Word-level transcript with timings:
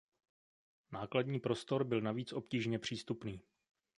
Nákladní 0.91 1.39
prostor 1.39 1.83
byl 1.83 2.01
navíc 2.01 2.33
obtížně 2.33 2.79
přístupný. 2.79 3.41